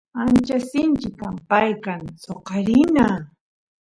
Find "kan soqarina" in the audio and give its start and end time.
1.85-3.07